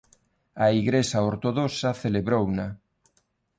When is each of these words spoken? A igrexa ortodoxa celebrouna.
A 0.63 0.67
igrexa 0.81 1.25
ortodoxa 1.31 1.97
celebrouna. 2.03 2.67